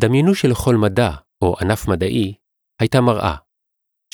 [0.00, 1.10] דמיינו שלכל מדע,
[1.42, 2.34] או ענף מדעי,
[2.80, 3.36] הייתה מראה,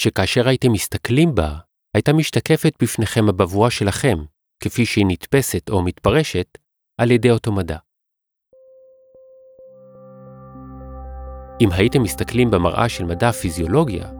[0.00, 1.54] שכאשר הייתם מסתכלים בה,
[1.94, 4.18] הייתה משתקפת בפניכם הבבואה שלכם,
[4.62, 6.58] כפי שהיא נתפסת או מתפרשת,
[7.00, 7.76] על ידי אותו מדע.
[11.60, 14.10] אם הייתם מסתכלים במראה של מדע הפיזיולוגיה,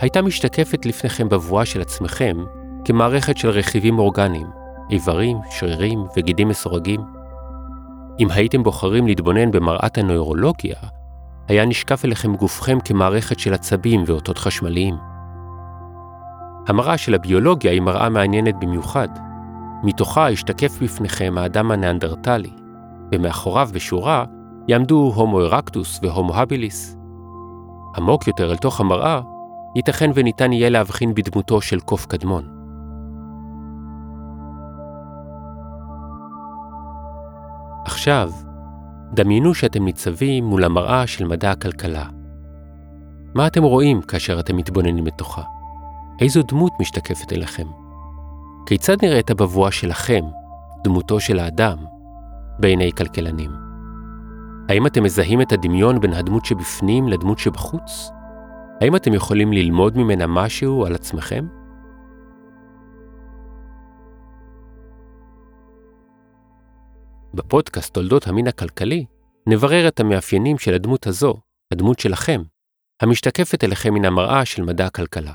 [0.00, 2.36] הייתה משתקפת לפניכם בבואה של עצמכם
[2.84, 4.46] כמערכת של רכיבים אורגניים,
[4.90, 7.00] איברים, שרירים וגידים מסורגים.
[8.20, 10.76] אם הייתם בוחרים להתבונן במראת הנוירולוגיה,
[11.48, 14.94] היה נשקף אליכם גופכם כמערכת של עצבים ואותות חשמליים.
[16.68, 19.08] המראה של הביולוגיה היא מראה מעניינת במיוחד.
[19.82, 22.50] מתוכה השתקף בפניכם האדם הניאנדרטלי,
[23.12, 24.24] ומאחוריו בשורה
[24.68, 26.96] יעמדו הומו ארקטוס והומו הביליס.
[27.96, 29.20] עמוק יותר אל תוך המראה,
[29.76, 32.53] ייתכן וניתן יהיה להבחין בדמותו של קוף קדמון.
[37.84, 38.30] עכשיו,
[39.12, 42.04] דמיינו שאתם ניצבים מול המראה של מדע הכלכלה.
[43.34, 45.42] מה אתם רואים כאשר אתם מתבוננים לתוכה?
[46.20, 47.66] איזו דמות משתקפת אליכם?
[48.66, 50.24] כיצד נראית הבבואה שלכם,
[50.84, 51.76] דמותו של האדם,
[52.58, 53.50] בעיני כלכלנים?
[54.68, 58.10] האם אתם מזהים את הדמיון בין הדמות שבפנים לדמות שבחוץ?
[58.80, 61.46] האם אתם יכולים ללמוד ממנה משהו על עצמכם?
[67.34, 69.04] בפודקאסט תולדות המין הכלכלי,
[69.46, 71.34] נברר את המאפיינים של הדמות הזו,
[71.72, 72.42] הדמות שלכם,
[73.02, 75.32] המשתקפת אליכם מן המראה של מדע הכלכלה.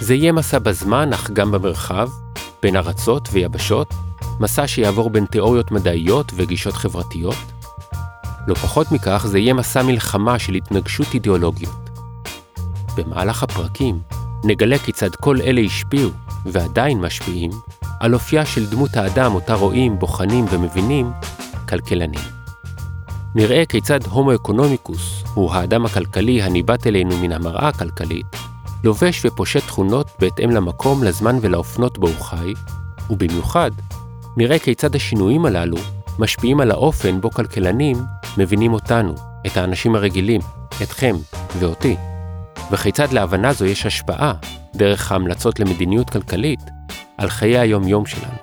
[0.00, 2.08] זה יהיה מסע בזמן, אך גם במרחב,
[2.62, 3.88] בין ארצות ויבשות,
[4.40, 7.36] מסע שיעבור בין תיאוריות מדעיות וגישות חברתיות.
[8.46, 11.90] לא פחות מכך, זה יהיה מסע מלחמה של התנגשות אידיאולוגיות.
[12.96, 14.00] במהלך הפרקים
[14.44, 16.10] נגלה כיצד כל אלה השפיעו,
[16.46, 17.50] ועדיין משפיעים,
[18.00, 21.12] על אופייה של דמות האדם אותה רואים, בוחנים ומבינים
[21.68, 22.20] כלכלנים.
[23.34, 28.26] נראה כיצד הומו אקונומיקוס הוא האדם הכלכלי הניבט אלינו מן המראה הכלכלית,
[28.84, 32.54] לובש ופושט תכונות בהתאם למקום, לזמן ולאופנות בו הוא חי,
[33.10, 33.70] ובמיוחד,
[34.36, 35.76] נראה כיצד השינויים הללו
[36.18, 37.96] משפיעים על האופן בו כלכלנים
[38.38, 39.14] מבינים אותנו,
[39.46, 40.40] את האנשים הרגילים,
[40.82, 41.16] אתכם
[41.58, 41.96] ואותי,
[42.70, 44.32] וכיצד להבנה זו יש השפעה,
[44.74, 46.60] דרך ההמלצות למדיניות כלכלית,
[47.18, 48.36] על חיי היום-יום שלנו.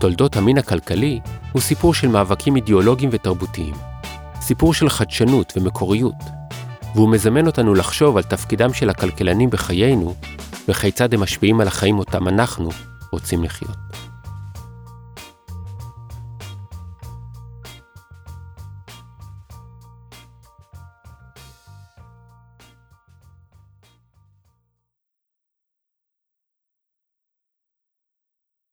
[0.00, 1.20] תולדות המין הכלכלי
[1.52, 3.74] הוא סיפור של מאבקים אידיאולוגיים ותרבותיים,
[4.40, 6.14] סיפור של חדשנות ומקוריות,
[6.94, 10.14] והוא מזמן אותנו לחשוב על תפקידם של הכלכלנים בחיינו
[10.68, 12.70] וכיצד הם משפיעים על החיים אותם אנחנו
[13.12, 13.83] רוצים לחיות.